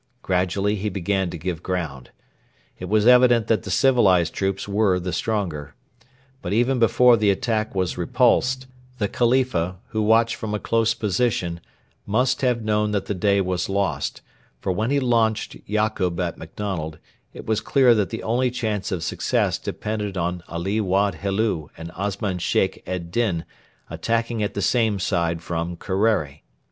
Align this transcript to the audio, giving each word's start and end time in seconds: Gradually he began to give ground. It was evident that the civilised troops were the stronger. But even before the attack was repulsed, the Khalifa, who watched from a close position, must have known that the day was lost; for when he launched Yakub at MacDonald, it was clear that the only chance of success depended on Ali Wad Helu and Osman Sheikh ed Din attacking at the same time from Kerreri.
Gradually 0.23 0.77
he 0.77 0.89
began 0.89 1.29
to 1.29 1.37
give 1.37 1.61
ground. 1.61 2.09
It 2.79 2.89
was 2.89 3.05
evident 3.05 3.45
that 3.45 3.61
the 3.61 3.69
civilised 3.69 4.33
troops 4.33 4.67
were 4.67 4.99
the 4.99 5.13
stronger. 5.13 5.75
But 6.41 6.53
even 6.53 6.79
before 6.79 7.17
the 7.17 7.29
attack 7.29 7.75
was 7.75 7.99
repulsed, 7.99 8.65
the 8.97 9.07
Khalifa, 9.07 9.77
who 9.89 10.01
watched 10.01 10.33
from 10.33 10.55
a 10.55 10.59
close 10.59 10.95
position, 10.95 11.59
must 12.07 12.41
have 12.41 12.63
known 12.63 12.89
that 12.93 13.05
the 13.05 13.13
day 13.13 13.41
was 13.41 13.69
lost; 13.69 14.21
for 14.59 14.71
when 14.71 14.89
he 14.89 14.99
launched 14.99 15.57
Yakub 15.67 16.19
at 16.19 16.35
MacDonald, 16.35 16.97
it 17.31 17.45
was 17.45 17.61
clear 17.61 17.93
that 17.93 18.09
the 18.09 18.23
only 18.23 18.49
chance 18.49 18.91
of 18.91 19.03
success 19.03 19.59
depended 19.59 20.17
on 20.17 20.41
Ali 20.47 20.81
Wad 20.81 21.13
Helu 21.17 21.67
and 21.77 21.91
Osman 21.93 22.39
Sheikh 22.39 22.81
ed 22.87 23.11
Din 23.11 23.45
attacking 23.87 24.41
at 24.41 24.55
the 24.55 24.63
same 24.63 24.97
time 24.97 25.37
from 25.37 25.77
Kerreri. 25.77 26.41